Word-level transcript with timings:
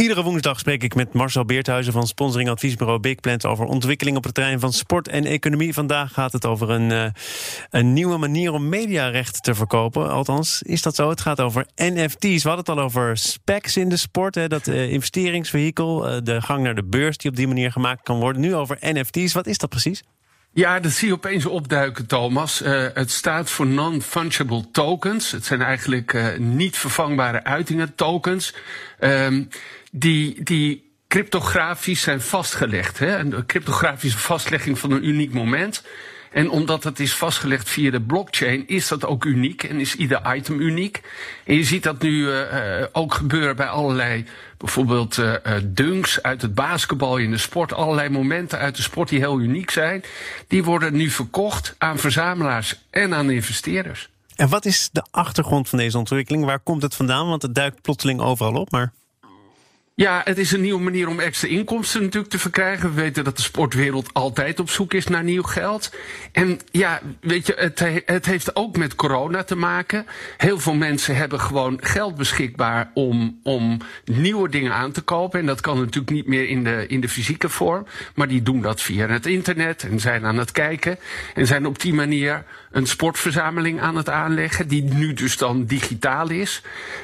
Iedere 0.00 0.22
woensdag 0.22 0.58
spreek 0.58 0.82
ik 0.82 0.94
met 0.94 1.12
Marcel 1.12 1.44
Beerthuizen 1.44 1.92
van 1.92 2.06
sponsoring 2.06 2.48
adviesbureau 2.48 3.00
Big 3.00 3.20
Plant 3.20 3.46
over 3.46 3.64
ontwikkeling 3.64 4.16
op 4.16 4.24
het 4.24 4.34
terrein 4.34 4.60
van 4.60 4.72
sport 4.72 5.08
en 5.08 5.24
economie. 5.24 5.74
Vandaag 5.74 6.12
gaat 6.12 6.32
het 6.32 6.46
over 6.46 6.70
een, 6.70 6.90
uh, 6.90 7.04
een 7.70 7.92
nieuwe 7.92 8.16
manier 8.16 8.52
om 8.52 8.68
mediarecht 8.68 9.42
te 9.42 9.54
verkopen. 9.54 10.10
Althans, 10.10 10.62
is 10.62 10.82
dat 10.82 10.94
zo? 10.94 11.08
Het 11.08 11.20
gaat 11.20 11.40
over 11.40 11.66
NFT's. 11.76 12.42
We 12.42 12.48
hadden 12.48 12.58
het 12.58 12.68
al 12.68 12.78
over 12.78 13.16
specs 13.16 13.76
in 13.76 13.88
de 13.88 13.96
sport, 13.96 14.34
hè, 14.34 14.48
dat 14.48 14.66
uh, 14.66 14.90
investeringsvehikel, 14.92 16.08
uh, 16.08 16.18
de 16.22 16.42
gang 16.42 16.62
naar 16.62 16.74
de 16.74 16.84
beurs 16.84 17.16
die 17.16 17.30
op 17.30 17.36
die 17.36 17.48
manier 17.48 17.72
gemaakt 17.72 18.02
kan 18.02 18.20
worden. 18.20 18.42
Nu 18.42 18.54
over 18.54 18.78
NFT's. 18.80 19.32
Wat 19.32 19.46
is 19.46 19.58
dat 19.58 19.70
precies? 19.70 20.02
Ja, 20.52 20.80
dat 20.80 20.92
zie 20.92 21.08
je 21.08 21.14
opeens 21.14 21.46
opduiken, 21.46 22.06
Thomas. 22.06 22.62
Uh, 22.62 22.86
het 22.94 23.10
staat 23.10 23.50
voor 23.50 23.66
non-fungible 23.66 24.70
tokens. 24.70 25.30
Het 25.30 25.44
zijn 25.44 25.62
eigenlijk 25.62 26.12
uh, 26.12 26.36
niet 26.36 26.76
vervangbare 26.76 27.44
uitingen, 27.44 27.94
tokens. 27.94 28.54
Um, 29.00 29.48
die, 29.92 30.42
die 30.42 30.92
cryptografisch 31.08 32.00
zijn 32.02 32.20
vastgelegd. 32.20 32.98
Hè? 32.98 33.18
Een 33.18 33.46
cryptografische 33.46 34.18
vastlegging 34.18 34.78
van 34.78 34.90
een 34.90 35.08
uniek 35.08 35.32
moment. 35.32 35.82
En 36.30 36.50
omdat 36.50 36.84
het 36.84 37.00
is 37.00 37.14
vastgelegd 37.14 37.68
via 37.68 37.90
de 37.90 38.00
blockchain, 38.00 38.68
is 38.68 38.88
dat 38.88 39.06
ook 39.06 39.24
uniek 39.24 39.62
en 39.62 39.80
is 39.80 39.94
ieder 39.94 40.34
item 40.34 40.60
uniek. 40.60 41.00
En 41.44 41.54
je 41.54 41.64
ziet 41.64 41.82
dat 41.82 42.02
nu 42.02 42.10
uh, 42.10 42.44
ook 42.92 43.14
gebeuren 43.14 43.56
bij 43.56 43.66
allerlei, 43.66 44.24
bijvoorbeeld 44.56 45.16
uh, 45.16 45.34
dunks 45.64 46.22
uit 46.22 46.42
het 46.42 46.54
basketbal 46.54 47.16
in 47.16 47.30
de 47.30 47.38
sport. 47.38 47.72
Allerlei 47.72 48.08
momenten 48.08 48.58
uit 48.58 48.76
de 48.76 48.82
sport 48.82 49.08
die 49.08 49.18
heel 49.18 49.40
uniek 49.40 49.70
zijn. 49.70 50.04
Die 50.48 50.64
worden 50.64 50.92
nu 50.92 51.10
verkocht 51.10 51.74
aan 51.78 51.98
verzamelaars 51.98 52.80
en 52.90 53.14
aan 53.14 53.30
investeerders. 53.30 54.08
En 54.36 54.48
wat 54.48 54.64
is 54.64 54.88
de 54.92 55.04
achtergrond 55.10 55.68
van 55.68 55.78
deze 55.78 55.98
ontwikkeling? 55.98 56.44
Waar 56.44 56.60
komt 56.60 56.82
het 56.82 56.94
vandaan? 56.94 57.28
Want 57.28 57.42
het 57.42 57.54
duikt 57.54 57.82
plotseling 57.82 58.20
overal 58.20 58.54
op, 58.54 58.70
maar... 58.70 58.92
Ja, 60.00 60.20
het 60.24 60.38
is 60.38 60.52
een 60.52 60.60
nieuwe 60.60 60.82
manier 60.82 61.08
om 61.08 61.20
extra 61.20 61.48
inkomsten 61.48 62.02
natuurlijk 62.02 62.32
te 62.32 62.38
verkrijgen. 62.38 62.88
We 62.88 63.00
weten 63.00 63.24
dat 63.24 63.36
de 63.36 63.42
sportwereld 63.42 64.14
altijd 64.14 64.60
op 64.60 64.70
zoek 64.70 64.94
is 64.94 65.06
naar 65.06 65.24
nieuw 65.24 65.42
geld. 65.42 65.94
En 66.32 66.60
ja, 66.70 67.00
weet 67.20 67.46
je, 67.46 67.54
het, 67.56 67.84
het 68.04 68.26
heeft 68.26 68.56
ook 68.56 68.76
met 68.76 68.94
corona 68.94 69.44
te 69.44 69.56
maken. 69.56 70.06
Heel 70.36 70.58
veel 70.58 70.74
mensen 70.74 71.16
hebben 71.16 71.40
gewoon 71.40 71.78
geld 71.80 72.14
beschikbaar 72.14 72.90
om, 72.94 73.40
om 73.42 73.78
nieuwe 74.04 74.48
dingen 74.48 74.72
aan 74.72 74.92
te 74.92 75.00
kopen. 75.00 75.40
En 75.40 75.46
dat 75.46 75.60
kan 75.60 75.78
natuurlijk 75.78 76.10
niet 76.10 76.26
meer 76.26 76.48
in 76.48 76.64
de, 76.64 76.86
in 76.86 77.00
de 77.00 77.08
fysieke 77.08 77.48
vorm. 77.48 77.86
Maar 78.14 78.28
die 78.28 78.42
doen 78.42 78.60
dat 78.60 78.82
via 78.82 79.06
het 79.06 79.26
internet 79.26 79.82
en 79.82 80.00
zijn 80.00 80.24
aan 80.24 80.38
het 80.38 80.52
kijken. 80.52 80.98
En 81.34 81.46
zijn 81.46 81.66
op 81.66 81.80
die 81.80 81.94
manier 81.94 82.44
een 82.70 82.86
sportverzameling 82.86 83.80
aan 83.80 83.96
het 83.96 84.08
aanleggen. 84.08 84.68
Die 84.68 84.82
nu 84.82 85.12
dus 85.12 85.36
dan 85.36 85.64
digitaal 85.64 86.30
is. 86.30 86.62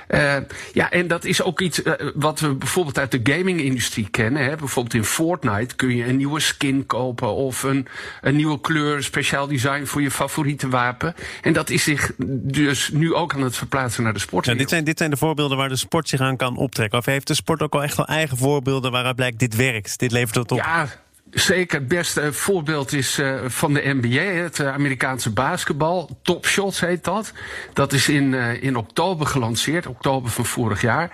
Uh, 0.09 0.37
ja, 0.73 0.91
en 0.91 1.07
dat 1.07 1.25
is 1.25 1.43
ook 1.43 1.61
iets 1.61 1.83
uh, 1.83 1.93
wat 2.15 2.41
we 2.41 2.55
bijvoorbeeld 2.55 2.85
uit 2.95 3.11
de 3.11 3.33
gaming-industrie 3.33 4.09
kennen. 4.11 4.45
Hè. 4.45 4.57
Bijvoorbeeld 4.57 4.95
in 4.95 5.05
Fortnite 5.05 5.77
kun 5.77 5.97
je 5.97 6.05
een 6.05 6.17
nieuwe 6.17 6.41
skin 6.41 6.87
kopen 6.87 7.35
of 7.35 7.63
een, 7.63 7.87
een 8.21 8.37
nieuwe 8.37 8.61
kleur, 8.61 9.03
speciaal 9.03 9.47
design 9.47 9.85
voor 9.85 10.03
je 10.03 10.11
favoriete 10.11 10.69
wapen. 10.69 11.15
En 11.43 11.53
dat 11.53 11.71
is 11.71 11.83
zich 11.83 12.13
dus 12.29 12.91
nu 12.91 13.15
ook 13.15 13.35
aan 13.35 13.43
het 13.43 13.57
verplaatsen 13.57 14.03
naar 14.03 14.13
de 14.13 14.19
sport. 14.19 14.47
Ja, 14.47 14.55
dit, 14.55 14.69
zijn, 14.69 14.85
dit 14.85 14.99
zijn 14.99 15.11
de 15.11 15.17
voorbeelden 15.17 15.57
waar 15.57 15.69
de 15.69 15.77
sport 15.77 16.09
zich 16.09 16.21
aan 16.21 16.37
kan 16.37 16.57
optrekken. 16.57 16.99
Of 16.99 17.05
heeft 17.05 17.27
de 17.27 17.35
sport 17.35 17.63
ook 17.63 17.75
al 17.75 17.83
echt 17.83 17.97
wel 17.97 18.07
eigen 18.07 18.37
voorbeelden 18.37 18.93
waaruit 18.93 19.17
blijkt 19.17 19.39
dit 19.39 19.57
werkt, 19.57 19.99
dit 19.99 20.13
levert 20.13 20.35
het 20.35 20.53
op? 20.53 20.59
Ja, 20.59 20.89
Zeker, 21.31 21.79
het 21.79 21.89
beste 21.89 22.33
voorbeeld 22.33 22.93
is 22.93 23.19
uh, 23.19 23.41
van 23.47 23.73
de 23.75 23.99
NBA, 24.01 24.43
het 24.43 24.61
Amerikaanse 24.61 25.31
basketbal. 25.31 26.19
Top 26.23 26.47
Shots 26.47 26.81
heet 26.81 27.05
dat. 27.05 27.33
Dat 27.73 27.93
is 27.93 28.09
in, 28.09 28.33
uh, 28.33 28.63
in 28.63 28.77
oktober 28.77 29.27
gelanceerd, 29.27 29.87
oktober 29.87 30.31
van 30.31 30.45
vorig 30.45 30.81
jaar. 30.81 31.11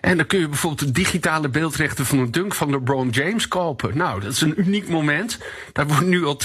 En 0.00 0.16
dan 0.16 0.26
kun 0.26 0.38
je 0.38 0.48
bijvoorbeeld 0.48 0.86
de 0.86 1.00
digitale 1.00 1.48
beeldrechten 1.48 2.06
van 2.06 2.18
een 2.18 2.30
dunk 2.30 2.54
van 2.54 2.70
LeBron 2.70 3.08
James 3.08 3.48
kopen. 3.48 3.96
Nou, 3.96 4.20
dat 4.20 4.32
is 4.32 4.40
een 4.40 4.60
uniek 4.60 4.88
moment. 4.88 5.38
Daar 5.72 5.86
wordt 5.86 6.06
nu 6.06 6.24
al 6.24 6.40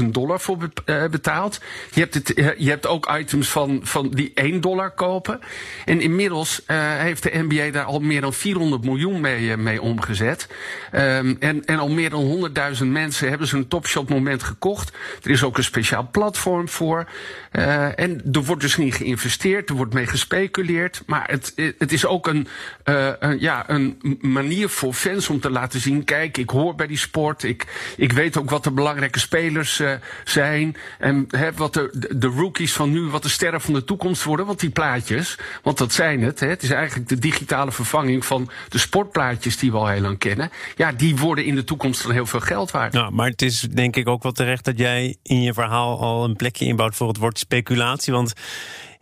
250.000 0.00 0.04
dollar 0.04 0.40
voor 0.40 0.58
betaald. 1.10 1.60
Je 1.90 2.00
hebt, 2.00 2.14
het, 2.14 2.32
je 2.58 2.68
hebt 2.68 2.86
ook 2.86 3.16
items 3.18 3.48
van, 3.48 3.80
van 3.82 4.10
die 4.10 4.30
1 4.34 4.60
dollar 4.60 4.90
kopen. 4.90 5.40
En 5.84 6.00
inmiddels 6.00 6.62
uh, 6.66 6.76
heeft 6.80 7.22
de 7.22 7.30
NBA 7.48 7.70
daar 7.70 7.84
al 7.84 8.00
meer 8.00 8.20
dan 8.20 8.32
400 8.32 8.84
miljoen 8.84 9.20
mee, 9.20 9.56
mee 9.56 9.82
omgezet. 9.82 10.48
Um, 10.92 11.36
en, 11.40 11.64
en 11.64 11.78
al 11.78 11.88
meer 11.88 12.10
dan 12.10 12.50
100.000 12.78 12.86
mensen 12.86 13.28
hebben 13.28 13.48
zo'n 13.48 13.68
Topshop 13.68 14.08
moment 14.08 14.42
gekocht. 14.42 14.96
Er 15.22 15.30
is 15.30 15.42
ook 15.42 15.56
een 15.56 15.64
speciaal 15.64 16.08
platform 16.10 16.68
voor. 16.68 17.08
En 17.50 18.22
er 18.32 18.42
wordt 18.42 18.62
dus 18.62 18.76
niet 18.76 18.94
geïnvesteerd, 18.94 19.68
er 19.68 19.76
wordt 19.76 19.94
mee 19.94 20.06
gespeculeerd. 20.06 21.02
Maar 21.06 21.28
het, 21.30 21.52
het 21.78 21.92
is 21.92 22.06
ook 22.06 22.26
een, 22.26 22.33
uh, 22.34 23.08
een, 23.18 23.40
ja, 23.40 23.70
een 23.70 24.18
manier 24.20 24.68
voor 24.68 24.92
fans 24.92 25.28
om 25.28 25.40
te 25.40 25.50
laten 25.50 25.80
zien: 25.80 26.04
kijk, 26.04 26.38
ik 26.38 26.50
hoor 26.50 26.74
bij 26.74 26.86
die 26.86 26.96
sport. 26.96 27.42
Ik, 27.42 27.92
ik 27.96 28.12
weet 28.12 28.36
ook 28.36 28.50
wat 28.50 28.64
de 28.64 28.70
belangrijke 28.70 29.18
spelers 29.18 29.80
uh, 29.80 29.92
zijn. 30.24 30.76
En 30.98 31.24
hè, 31.28 31.52
wat 31.52 31.74
de, 31.74 32.08
de 32.16 32.26
rookies 32.26 32.72
van 32.72 32.90
nu, 32.90 33.00
wat 33.00 33.22
de 33.22 33.28
sterren 33.28 33.60
van 33.60 33.74
de 33.74 33.84
toekomst 33.84 34.22
worden. 34.24 34.46
Want 34.46 34.60
die 34.60 34.70
plaatjes, 34.70 35.38
want 35.62 35.78
dat 35.78 35.92
zijn 35.92 36.22
het. 36.22 36.40
Het 36.40 36.62
is 36.62 36.70
eigenlijk 36.70 37.08
de 37.08 37.18
digitale 37.18 37.72
vervanging 37.72 38.24
van 38.24 38.50
de 38.68 38.78
sportplaatjes 38.78 39.56
die 39.56 39.70
we 39.70 39.76
al 39.76 39.88
heel 39.88 40.00
lang 40.00 40.18
kennen. 40.18 40.50
Ja, 40.76 40.92
die 40.92 41.16
worden 41.16 41.44
in 41.44 41.54
de 41.54 41.64
toekomst 41.64 42.02
dan 42.02 42.12
heel 42.12 42.26
veel 42.26 42.40
geld 42.40 42.70
waard. 42.70 42.92
Nou, 42.92 43.12
maar 43.12 43.28
het 43.28 43.42
is 43.42 43.60
denk 43.60 43.96
ik 43.96 44.08
ook 44.08 44.22
wel 44.22 44.32
terecht 44.32 44.64
dat 44.64 44.78
jij 44.78 45.16
in 45.22 45.42
je 45.42 45.54
verhaal 45.54 46.00
al 46.00 46.24
een 46.24 46.36
plekje 46.36 46.64
inbouwt 46.64 46.94
voor 46.94 47.08
het 47.08 47.16
woord 47.16 47.38
speculatie. 47.38 48.12
Want 48.12 48.32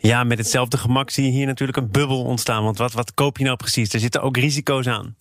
ja, 0.03 0.25
met 0.25 0.39
hetzelfde 0.39 0.79
gemak 0.79 1.11
zie 1.11 1.25
je 1.25 1.31
hier 1.31 1.47
natuurlijk 1.47 1.79
een 1.79 1.91
bubbel 1.91 2.25
ontstaan. 2.25 2.65
Want 2.65 2.79
wat, 2.79 2.93
wat 2.93 3.15
koop 3.15 3.39
je 3.39 3.45
nou 3.45 3.57
precies? 3.57 3.93
Er 3.93 4.01
zitten 4.01 4.23
ook 4.23 4.37
risico's 4.37 4.87
aan. 4.87 5.17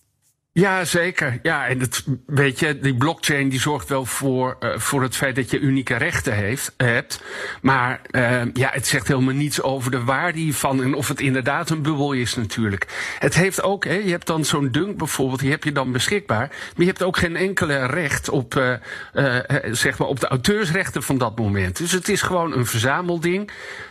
Ja, 0.54 0.84
zeker. 0.84 1.38
Ja, 1.42 1.66
en 1.66 1.80
het, 1.80 2.04
weet 2.26 2.58
je, 2.58 2.78
die 2.78 2.96
blockchain 2.96 3.48
die 3.48 3.60
zorgt 3.60 3.88
wel 3.88 4.04
voor, 4.04 4.56
uh, 4.60 4.78
voor 4.78 5.02
het 5.02 5.16
feit 5.16 5.36
dat 5.36 5.50
je 5.50 5.58
unieke 5.58 5.96
rechten 5.96 6.34
heeft, 6.34 6.74
hebt. 6.76 7.22
Maar 7.62 8.00
uh, 8.10 8.42
ja, 8.52 8.70
het 8.72 8.86
zegt 8.86 9.08
helemaal 9.08 9.34
niets 9.34 9.62
over 9.62 9.90
de 9.90 10.04
waarde 10.04 10.38
hiervan 10.38 10.82
en 10.82 10.94
of 10.94 11.08
het 11.08 11.20
inderdaad 11.20 11.70
een 11.70 11.82
bubbel 11.82 12.12
is 12.12 12.34
natuurlijk. 12.34 13.14
Het 13.18 13.34
heeft 13.34 13.62
ook, 13.62 13.84
hè, 13.84 13.94
je 13.94 14.10
hebt 14.10 14.26
dan 14.26 14.44
zo'n 14.44 14.70
dunk 14.70 14.96
bijvoorbeeld, 14.96 15.40
die 15.40 15.50
heb 15.50 15.64
je 15.64 15.72
dan 15.72 15.92
beschikbaar. 15.92 16.48
Maar 16.48 16.72
je 16.76 16.84
hebt 16.84 17.02
ook 17.02 17.16
geen 17.16 17.36
enkele 17.36 17.86
recht 17.86 18.28
op, 18.28 18.54
uh, 18.54 19.38
zeg 19.70 19.98
maar, 19.98 20.08
op 20.08 20.20
de 20.20 20.28
auteursrechten 20.28 21.02
van 21.02 21.18
dat 21.18 21.38
moment. 21.38 21.76
Dus 21.76 21.92
het 21.92 22.08
is 22.08 22.22
gewoon 22.22 22.52
een 22.52 22.66
verzamelding. 22.66 23.50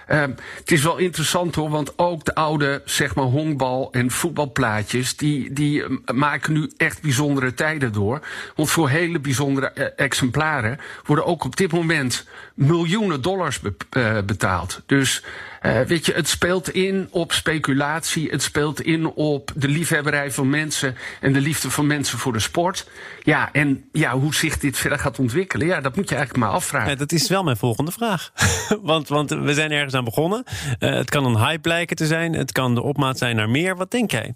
Uh, 0.10 0.22
het 0.58 0.72
is 0.72 0.84
wel 0.84 0.98
interessant 0.98 1.56
hoor, 1.56 1.70
want 1.70 1.98
ook 1.98 2.26
de 2.26 2.36
oude 2.36 2.82
zeg 2.86 3.16
maar 3.16 3.26
honkbal- 3.26 3.92
en 3.92 4.12
voetbalplaatjes, 4.12 5.18
die, 5.18 5.54
die 5.54 5.84
maken 6.14 6.51
nu 6.52 6.72
echt 6.78 7.02
bijzondere 7.02 7.54
tijden 7.54 7.94
door. 7.94 8.22
Want 8.56 8.70
voor 8.70 8.90
hele 8.90 9.20
bijzondere 9.20 9.72
uh, 9.76 9.86
exemplaren 9.96 10.80
worden 11.06 11.26
ook 11.26 11.44
op 11.44 11.56
dit 11.56 11.72
moment 11.72 12.28
miljoenen 12.56 13.22
dollars 13.22 13.60
be 13.60 13.74
uh, 13.98 14.18
betaald. 14.26 14.82
Dus 14.86 15.24
uh, 15.62 15.80
weet 15.82 16.06
je, 16.06 16.14
het 16.14 16.28
speelt 16.28 16.70
in 16.70 17.08
op 17.12 17.32
speculatie. 17.32 18.30
Het 18.30 18.42
speelt 18.42 18.82
in 18.82 19.08
op 19.08 19.52
de 19.56 19.68
liefhebberij 19.68 20.32
van 20.32 20.50
mensen 20.50 20.96
en 21.20 21.34
de 21.34 21.42
liefde 21.42 21.70
van 21.70 21.88
mensen 21.88 22.18
voor 22.18 22.34
de 22.34 22.40
sport. 22.40 22.90
Ja, 23.24 23.50
en 23.52 23.90
ja, 23.92 24.12
hoe 24.12 24.36
zich 24.36 24.58
dit 24.58 24.78
verder 24.78 25.00
gaat 25.00 25.20
ontwikkelen, 25.20 25.68
ja, 25.68 25.82
dat 25.82 25.96
moet 25.96 26.10
je 26.10 26.16
eigenlijk 26.16 26.46
maar 26.46 26.56
afvragen. 26.56 26.90
Ja, 26.90 26.96
dat 26.96 27.12
is 27.12 27.30
wel 27.30 27.44
mijn 27.44 27.58
volgende 27.58 27.92
vraag. 27.92 28.32
want, 28.82 29.08
want 29.08 29.30
we 29.30 29.54
zijn 29.54 29.72
ergens 29.72 29.94
aan 29.94 30.04
begonnen. 30.04 30.44
Het 30.80 31.10
kan 31.10 31.26
een 31.26 31.38
hype 31.38 31.62
blijken 31.62 31.96
te 31.96 32.06
zijn. 32.06 32.34
Het 32.34 32.52
kan 32.52 32.76
de 32.76 32.82
opmaat 32.82 33.18
zijn 33.18 33.36
naar 33.36 33.50
meer. 33.50 33.76
Wat 33.76 33.92
denk 33.92 34.12
jij? 34.12 34.36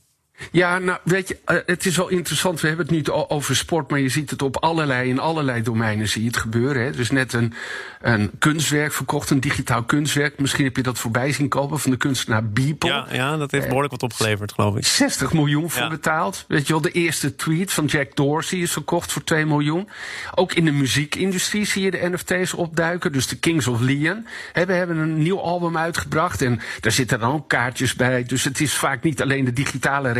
Ja, 0.51 0.79
nou 0.79 0.99
weet 1.03 1.27
je, 1.27 1.37
uh, 1.47 1.57
het 1.65 1.85
is 1.85 1.97
wel 1.97 2.07
interessant. 2.07 2.61
We 2.61 2.67
hebben 2.67 2.85
het 2.85 2.95
nu 2.95 3.13
over 3.13 3.55
sport, 3.55 3.89
maar 3.89 3.99
je 3.99 4.09
ziet 4.09 4.29
het 4.29 4.41
op 4.41 4.57
allerlei, 4.57 5.09
in 5.09 5.19
allerlei 5.19 5.61
domeinen 5.61 6.07
zie 6.07 6.21
je 6.21 6.27
het 6.27 6.37
gebeuren. 6.37 6.83
Hè. 6.83 6.91
Dus 6.91 7.11
net 7.11 7.33
een, 7.33 7.53
een 8.01 8.31
kunstwerk 8.39 8.93
verkocht, 8.93 9.29
een 9.29 9.39
digitaal 9.39 9.83
kunstwerk. 9.83 10.39
Misschien 10.39 10.65
heb 10.65 10.75
je 10.75 10.83
dat 10.83 10.99
voorbij 10.99 11.31
zien 11.31 11.49
kopen 11.49 11.79
van 11.79 11.91
de 11.91 11.97
kunstenaar 11.97 12.49
Beeple. 12.49 12.89
Ja, 12.89 13.07
ja 13.11 13.37
dat 13.37 13.51
heeft 13.51 13.65
behoorlijk 13.65 13.91
wat 13.91 14.03
opgeleverd, 14.03 14.51
geloof 14.53 14.75
ik. 14.75 14.85
60 14.85 15.33
miljoen 15.33 15.69
voor 15.69 15.81
ja. 15.81 15.89
betaald. 15.89 16.45
Weet 16.47 16.67
je 16.67 16.73
wel, 16.73 16.81
de 16.81 16.91
eerste 16.91 17.35
tweet 17.35 17.73
van 17.73 17.85
Jack 17.85 18.15
Dorsey 18.15 18.59
is 18.59 18.71
verkocht 18.71 19.11
voor 19.11 19.23
2 19.23 19.45
miljoen. 19.45 19.89
Ook 20.35 20.53
in 20.53 20.65
de 20.65 20.71
muziekindustrie 20.71 21.65
zie 21.65 21.83
je 21.83 21.91
de 21.91 22.09
NFT's 22.09 22.53
opduiken. 22.53 23.11
Dus 23.11 23.27
de 23.27 23.37
Kings 23.37 23.67
of 23.67 23.79
Leon 23.79 24.27
hè, 24.53 24.65
we 24.65 24.73
hebben 24.73 24.97
een 24.97 25.21
nieuw 25.21 25.39
album 25.39 25.77
uitgebracht. 25.77 26.41
En 26.41 26.59
daar 26.79 26.91
zitten 26.91 27.19
dan 27.19 27.33
ook 27.33 27.49
kaartjes 27.49 27.95
bij. 27.95 28.23
Dus 28.23 28.43
het 28.43 28.61
is 28.61 28.73
vaak 28.73 29.03
niet 29.03 29.21
alleen 29.21 29.45
de 29.45 29.53
digitale 29.53 30.11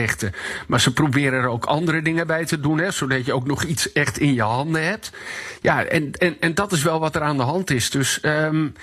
Maar 0.68 0.82
ze 0.82 0.94
proberen 0.94 1.42
er 1.42 1.48
ook 1.48 1.66
andere 1.66 2.02
dingen 2.02 2.28
bij 2.28 2.46
te 2.46 2.60
doen, 2.60 2.78
hè, 2.78 2.92
zodat 2.92 3.26
je 3.26 3.34
ook 3.34 3.48
nog 3.48 3.64
iets 3.64 3.92
echt 3.92 4.20
in 4.20 4.34
je 4.34 4.42
handen 4.42 4.86
hebt. 4.86 5.12
Ja, 5.62 5.84
en, 5.84 6.12
en, 6.12 6.36
en 6.40 6.54
dat 6.54 6.72
is 6.72 6.84
wel 6.84 7.00
wat 7.00 7.16
er 7.16 7.22
aan 7.22 7.38
de 7.38 7.44
hand 7.44 7.72
is. 7.72 7.90
Dus 7.90 8.20
um, 8.24 8.74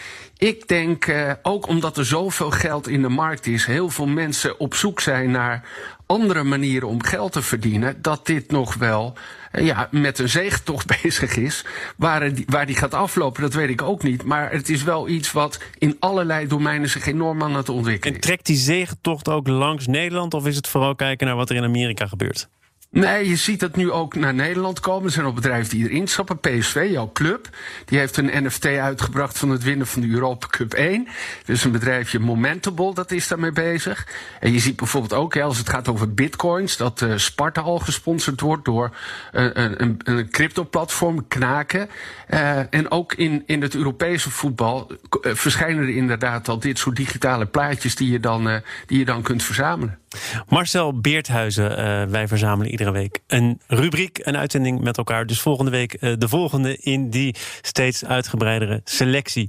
ik 0.43 0.69
denk, 0.69 1.07
uh, 1.07 1.33
ook 1.43 1.67
omdat 1.67 1.97
er 1.97 2.05
zoveel 2.05 2.51
geld 2.51 2.89
in 2.89 3.03
de 3.03 3.09
markt 3.09 3.47
is, 3.47 3.67
heel 3.67 3.91
veel 3.91 4.07
mensen 4.07 4.61
op 4.61 4.75
zoek 4.75 5.01
zijn 5.01 5.31
naar 5.31 5.69
andere 6.07 6.43
manieren 6.43 6.89
om 6.89 7.03
geld 7.03 7.33
te 7.33 7.43
verdienen, 7.43 8.03
dat 8.03 8.27
dit 8.27 8.51
nog 8.51 8.75
wel 8.75 9.13
uh, 9.53 9.67
ja, 9.67 9.89
met 9.91 10.19
een 10.19 10.29
zegentocht 10.29 10.87
bezig 11.03 11.37
is. 11.37 11.65
Waar, 11.97 12.35
die, 12.35 12.45
waar 12.49 12.67
die 12.67 12.77
gaat 12.77 12.95
aflopen, 12.95 13.43
dat 13.43 13.55
weet 13.55 13.69
ik 13.69 13.83
ook 13.83 14.03
niet. 14.03 14.25
Maar 14.25 14.51
het 14.53 14.69
is 14.69 14.83
wel 14.83 15.09
iets 15.09 15.33
wat 15.33 15.61
in 15.79 15.97
allerlei 15.99 16.47
domeinen 16.47 16.89
zich 16.89 17.07
enorm 17.07 17.43
aan 17.43 17.55
het 17.55 17.69
ontwikkelen 17.69 18.15
is. 18.15 18.21
En 18.21 18.27
trekt 18.27 18.47
die 18.47 18.57
zegentocht 18.57 19.29
ook 19.29 19.49
langs 19.49 19.87
Nederland, 19.87 20.35
of 20.35 20.47
is 20.47 20.57
het 20.57 20.69
vooral 20.69 20.95
kijken 20.95 21.27
naar 21.27 21.37
wat 21.37 21.51
er 21.51 21.57
in 21.57 21.65
Amerika 21.65 22.07
gebeurt? 22.07 22.49
Nee, 22.93 23.29
je 23.29 23.37
ziet 23.37 23.61
het 23.61 23.77
nu 23.77 23.91
ook 23.91 24.15
naar 24.15 24.35
Nederland 24.35 24.81
komen. 24.81 25.05
Er 25.05 25.11
zijn 25.11 25.27
al 25.27 25.33
bedrijven 25.33 25.77
die 25.77 25.89
erin 25.89 26.07
stappen. 26.07 26.41
PSV, 26.41 26.89
jouw 26.91 27.11
club, 27.13 27.49
die 27.85 27.99
heeft 27.99 28.17
een 28.17 28.45
NFT 28.45 28.67
uitgebracht 28.67 29.39
van 29.39 29.51
het 29.51 29.63
winnen 29.63 29.87
van 29.87 30.03
de 30.03 30.09
Europa 30.09 30.47
Cup 30.47 30.75
1. 30.75 31.09
Dus 31.45 31.65
een 31.65 31.73
bedrijfje 31.73 32.19
Momentable, 32.19 32.95
dat 32.95 33.11
is 33.11 33.29
daarmee 33.29 33.53
bezig. 33.53 34.07
En 34.41 34.53
je 34.53 34.59
ziet 34.59 34.77
bijvoorbeeld 34.77 35.13
ook, 35.13 35.37
als 35.37 35.59
het 35.59 35.69
gaat 35.69 35.89
over 35.89 36.15
bitcoins, 36.15 36.77
dat 36.77 37.01
uh, 37.01 37.17
Sparta 37.17 37.61
al 37.61 37.79
gesponsord 37.79 38.41
wordt 38.41 38.65
door 38.65 38.97
uh, 39.33 39.51
een, 39.53 40.01
een 40.05 40.31
crypto-platform, 40.31 41.29
Knaken. 41.29 41.89
Uh, 42.31 42.75
en 42.75 42.91
ook 42.91 43.15
in, 43.15 43.43
in 43.47 43.63
het 43.63 43.75
Europese 43.75 44.31
voetbal 44.31 44.91
verschijnen 45.23 45.83
er 45.83 45.97
inderdaad 45.97 46.49
al 46.49 46.59
dit 46.59 46.79
soort 46.79 46.97
digitale 46.97 47.47
plaatjes 47.47 47.95
die 47.95 48.11
je 48.11 48.21
dan, 48.21 48.63
die 48.87 48.99
je 48.99 49.05
dan 49.05 49.23
kunt 49.23 49.43
verzamelen. 49.43 50.02
Marcel 50.49 51.01
Beerthuizen, 51.01 52.11
wij 52.11 52.29
verzamelen 52.29 52.71
iedere 52.71 52.91
week 52.91 53.21
een 53.27 53.61
rubriek, 53.67 54.19
een 54.23 54.37
uitzending 54.37 54.81
met 54.81 54.97
elkaar. 54.97 55.27
Dus 55.27 55.41
volgende 55.41 55.71
week 55.71 55.97
uh, 56.01 56.13
de 56.19 56.29
volgende 56.29 56.77
in 56.77 57.11
die 57.11 57.35
steeds 57.61 58.05
uitgebreidere 58.05 58.81
selectie. 58.85 59.49